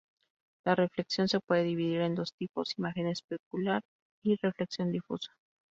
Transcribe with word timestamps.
La 0.65 0.73
reflexión 0.73 1.27
se 1.27 1.39
puede 1.39 1.61
dividir 1.63 2.01
en 2.01 2.15
dos 2.15 2.33
tipos: 2.33 2.73
imagen 2.79 3.05
especular 3.05 3.83
y 4.23 4.35
reflexión 4.37 4.91
difusa. 4.91 5.31